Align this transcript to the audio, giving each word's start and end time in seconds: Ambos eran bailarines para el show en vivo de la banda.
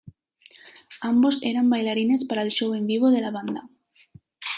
Ambos 1.01 1.37
eran 1.43 1.69
bailarines 1.69 2.25
para 2.25 2.41
el 2.41 2.49
show 2.49 2.73
en 2.73 2.87
vivo 2.87 3.11
de 3.11 3.21
la 3.21 3.29
banda. 3.29 3.69